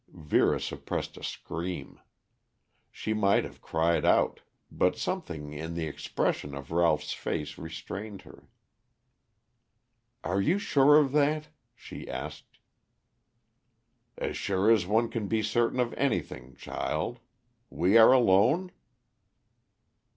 Vera 0.09 0.59
suppressed 0.59 1.15
a 1.15 1.21
scream. 1.23 1.99
She 2.89 3.13
might 3.13 3.43
have 3.43 3.61
cried 3.61 4.03
out, 4.03 4.39
but 4.71 4.97
something 4.97 5.53
in 5.53 5.75
the 5.75 5.85
expression 5.85 6.55
of 6.55 6.71
Ralph's 6.71 7.13
face 7.13 7.55
restrained 7.59 8.23
her. 8.23 8.49
"Are 10.23 10.41
you 10.41 10.57
sure 10.57 10.97
of 10.97 11.11
that?" 11.11 11.49
she 11.75 12.09
asked. 12.09 12.57
"As 14.17 14.35
sure 14.35 14.71
as 14.71 14.87
one 14.87 15.07
can 15.07 15.27
be 15.27 15.43
certain 15.43 15.79
of 15.79 15.93
anything, 15.93 16.55
child. 16.55 17.19
We 17.69 17.95
are 17.95 18.11
alone?" 18.11 18.71